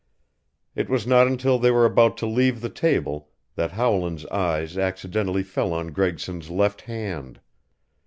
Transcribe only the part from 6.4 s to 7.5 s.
left hand.